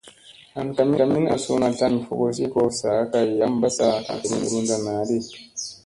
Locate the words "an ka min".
0.59-1.01